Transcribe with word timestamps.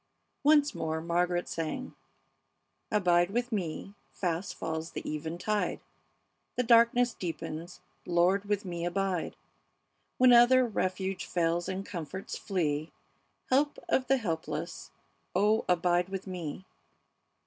Once 0.43 0.73
more 0.73 0.99
Margaret 0.99 1.47
sang: 1.47 1.93
"Abide 2.89 3.29
with 3.29 3.51
me; 3.51 3.93
fast 4.11 4.55
falls 4.55 4.93
the 4.93 5.07
eventide; 5.07 5.79
The 6.55 6.63
darkness 6.63 7.13
deepens; 7.13 7.81
Lord, 8.07 8.45
with 8.45 8.65
me 8.65 8.83
abide! 8.83 9.35
When 10.17 10.33
other 10.33 10.65
refuge 10.65 11.27
fails 11.27 11.69
and 11.69 11.85
comforts 11.85 12.35
flee, 12.35 12.91
Help 13.51 13.77
of 13.89 14.07
the 14.07 14.17
helpless, 14.17 14.89
oh, 15.35 15.65
abide 15.69 16.09
with 16.09 16.25
me!" 16.25 16.65